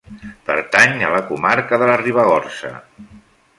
Pertany 0.45 1.03
a 1.09 1.11
la 1.17 1.19
comarca 1.27 1.81
de 1.83 1.91
la 1.93 2.01
Ribagorça. 2.03 2.75